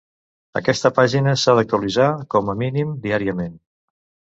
[0.59, 3.59] Aquesta pàgina s'ha d'actualitzar, com a mínim, diàriament.